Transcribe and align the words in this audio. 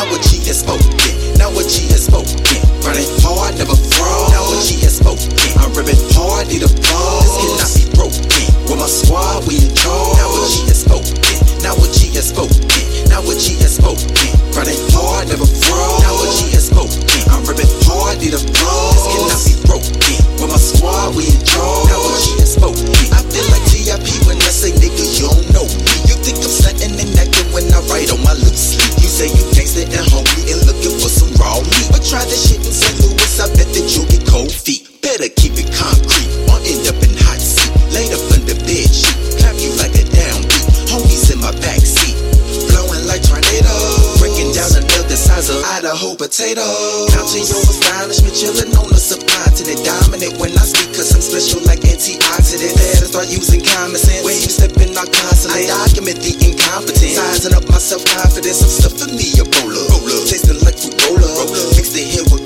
double 0.00 0.29
potato. 45.88 46.60
Counting 47.08 47.46
your 47.48 47.64
astonishment, 47.64 48.34
chillin' 48.36 48.76
on 48.76 48.88
the 48.88 49.00
the 49.00 49.76
dominant 49.86 50.36
when 50.40 50.52
I 50.52 50.64
speak, 50.66 50.92
cause 50.92 51.14
I'm 51.14 51.22
special 51.22 51.62
like 51.64 51.80
antioxidant. 51.80 52.74
Better 52.76 53.08
start 53.08 53.28
using 53.30 53.64
common 53.64 53.96
sense 53.96 54.24
when 54.24 54.36
you 54.36 54.50
slipping 54.50 54.96
out 54.96 55.08
constantly. 55.12 55.70
I 55.70 55.86
document 55.86 56.18
the 56.20 56.32
incompetence, 56.42 57.16
sizing 57.16 57.54
up 57.54 57.64
my 57.68 57.78
self 57.78 58.04
confidence. 58.04 58.60
I'm 58.60 58.72
stuffing 58.72 59.16
me 59.16 59.32
a 59.40 59.44
roller, 59.46 59.84
roller. 59.88 60.20
tasting 60.28 60.60
like 60.64 60.76
fruit 60.76 60.96
roller. 61.08 61.32
Mix 61.76 61.92
the 61.96 62.02
hair 62.04 62.24
with 62.28 62.39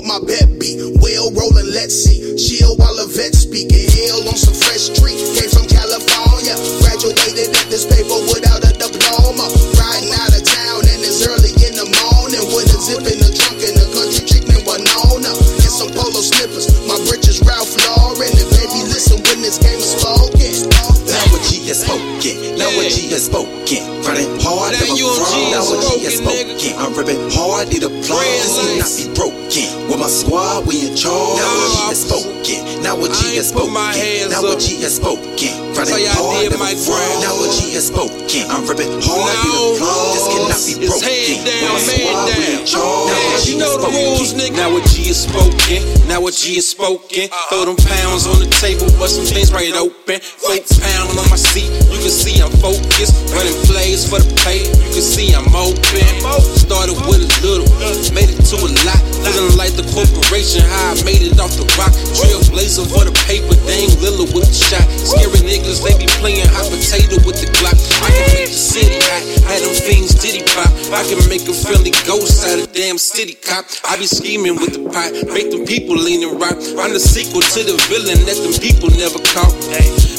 what 0.00 0.20
my 0.20 0.26
bet 0.26 0.58
be. 0.58 0.76
Well 1.00 1.30
rolling, 1.32 1.66
let's 1.72 1.94
see. 1.94 2.19
Now 23.10 23.18
what 23.18 23.18
she 23.18 23.18
has 23.18 23.26
spoken. 23.26 23.82
Running 24.06 24.40
hard, 24.40 24.72
Now 24.72 24.80
never 24.80 24.94
you 24.94 25.06
on 25.06 25.16
fraud. 25.18 25.34
G 25.34 25.50
Now 25.50 25.64
what 25.66 25.82
she 25.82 26.06
spoken, 26.10 26.58
spoken. 26.58 26.78
I'm 26.78 26.94
ripping 26.94 27.30
hard, 27.30 27.68
need 27.68 27.82
applause. 27.82 28.06
This 28.06 28.54
cannot 28.54 28.92
be 28.94 29.06
broken. 29.14 29.88
With 29.90 30.00
my 30.00 30.06
squad, 30.06 30.66
we 30.66 30.88
in 30.88 30.96
charge. 30.96 31.38
Now 31.38 31.90
has 31.90 32.06
spoken, 32.50 32.82
now 32.82 32.96
what 32.96 33.10
ain't 33.10 33.36
has 33.36 33.48
spoken. 33.48 34.30
Now 34.30 34.42
what 34.42 34.62
she 34.62 34.82
has 34.82 34.96
spoken. 34.96 35.52
Running 35.74 36.06
hard, 36.10 36.50
never 36.50 36.58
my 36.58 36.74
grind. 36.74 37.18
Now 37.22 37.34
what 37.38 37.52
she 37.54 37.74
has 37.74 37.86
spoken. 37.88 38.42
I'm 38.50 38.66
ripping 38.66 38.90
hard, 39.02 39.78
applause. 39.78 40.14
This 40.14 40.26
cannot 40.26 40.60
be 40.66 40.74
broken. 40.86 41.06
head 41.06 41.46
down, 41.46 41.78
man 41.86 42.14
down. 42.26 42.60
Now 42.66 43.18
what 43.30 43.46
you 43.46 43.58
has 43.58 43.62
know 43.62 43.74
the 43.78 43.90
spoken. 43.90 44.02
rules, 44.18 44.30
nigga. 44.34 44.56
Now 44.56 44.70
what 44.72 44.84
G 44.90 45.10
is 45.10 45.20
spoken, 45.22 45.80
now 46.08 46.20
what 46.20 46.34
G 46.34 46.58
is 46.58 46.68
spoken. 46.68 47.30
Uh-huh. 47.30 47.48
Throw 47.50 47.64
them 47.70 47.78
pounds 47.78 48.26
on 48.26 48.38
the 48.42 48.50
table, 48.58 48.86
bust 48.98 49.16
some 49.16 49.26
things 49.26 49.52
right 49.52 49.72
open. 49.76 50.20
Four 50.20 50.58
pound 50.82 51.14
on 51.16 51.26
my 51.30 51.38
seat, 51.38 51.70
you 51.90 51.98
can 52.02 52.12
see 52.12 52.40
I'm 52.42 52.52
focused. 52.58 53.14
Running 53.32 53.56
plays 53.66 54.08
for 54.08 54.18
the 54.18 54.28
pay, 54.42 54.66
you 54.66 54.90
can 54.90 55.04
see 55.04 55.32
I'm 55.32 55.48
open. 55.54 56.06
Started 56.58 56.98
with 57.06 57.24
a 57.24 57.30
little, 57.44 57.68
made 58.12 58.30
it 58.30 58.42
to 58.52 58.56
a 58.58 58.70
lot. 58.84 59.00
Feeling 59.24 59.56
like 59.56 59.72
the 59.76 59.86
corporation, 59.94 60.64
how 60.64 60.92
I 60.92 61.04
made 61.04 61.22
it 61.22 61.38
off 61.38 61.54
the 61.56 61.66
rock. 61.78 61.92
Trailblazer 62.70 62.86
for 62.86 63.04
the 63.04 63.14
paper, 63.26 63.54
Dame 63.66 63.90
Lillard 63.98 64.30
with 64.30 64.46
the 64.46 64.54
shot. 64.54 64.86
Scary 64.94 65.42
niggas, 65.42 65.82
they 65.82 65.98
be 65.98 66.06
playing 66.22 66.46
hot 66.54 66.70
potato 66.70 67.18
with 67.26 67.42
the 67.42 67.50
Glock. 67.58 67.74
I 68.06 68.10
can 68.14 68.26
make 68.30 68.50
the 68.50 68.54
city 68.54 68.98
hot, 69.10 69.22
had 69.50 69.60
them 69.66 69.74
fiends 69.74 70.14
diddy 70.14 70.46
pop. 70.54 70.70
I 70.94 71.02
can 71.10 71.18
make 71.26 71.42
a 71.50 71.54
friendly 71.54 71.90
ghost 72.06 72.46
out 72.46 72.62
of 72.62 72.70
damn 72.72 72.98
city 72.98 73.34
cop. 73.34 73.66
I 73.82 73.98
be 73.98 74.06
scheming 74.06 74.54
with 74.54 74.78
the 74.78 74.86
pot, 74.86 75.10
make 75.34 75.50
them 75.50 75.66
people 75.66 75.98
lean 75.98 76.22
and 76.22 76.38
rock. 76.38 76.54
I'm 76.78 76.94
the 76.94 77.02
sequel 77.02 77.42
to 77.42 77.60
the 77.66 77.74
villain 77.90 78.22
that 78.30 78.38
them 78.38 78.54
people 78.62 78.90
never 78.94 79.18
caught. 79.34 79.50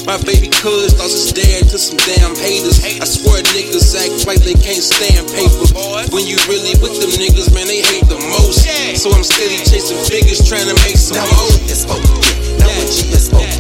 My 0.04 0.18
baby 0.28 0.52
cuz 0.52 0.98
lost 1.00 1.14
his 1.14 1.32
dad 1.32 1.72
to 1.72 1.78
some 1.78 2.02
damn 2.04 2.36
haters. 2.36 2.84
I 2.84 3.06
swear 3.08 3.40
niggas 3.56 3.96
act 3.96 4.28
like 4.28 4.44
they 4.44 4.58
can't 4.60 4.84
stand 4.84 5.24
paper. 5.32 5.72
When 6.12 6.28
you 6.28 6.36
really 6.52 6.76
with 6.84 7.00
them 7.00 7.16
niggas, 7.16 7.54
man, 7.56 7.72
they 7.72 7.80
hate 7.80 8.12
the 8.12 8.20
most. 8.36 8.68
So 9.00 9.14
I'm 9.14 9.24
steady 9.24 9.62
chasing 9.64 10.02
figures, 10.04 10.44
trying 10.44 10.68
to 10.68 10.76
make 10.84 10.98
some 10.98 11.22
more. 11.32 12.31
What 13.12 13.42
she 13.42 13.51